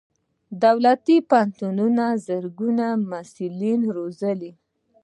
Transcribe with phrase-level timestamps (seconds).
[0.63, 4.51] دولتي پوهنتونونه زرګونه محصلین روزي.